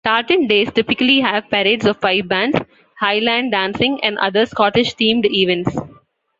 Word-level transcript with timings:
Tartan 0.03 0.47
Days 0.47 0.71
typically 0.73 1.19
have 1.19 1.47
parades 1.51 1.85
of 1.85 2.01
pipe 2.01 2.27
bands, 2.27 2.57
Highland 2.99 3.51
dancing 3.51 3.99
and 4.03 4.17
other 4.17 4.47
Scottish-themed 4.47 5.31
events. 5.31 5.77